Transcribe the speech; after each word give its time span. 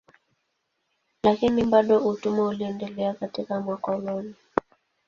Lakini 1.23 1.63
bado 1.63 1.97
utumwa 2.09 2.47
uliendelea 2.47 3.13
katika 3.13 3.61
makoloni. 3.61 4.35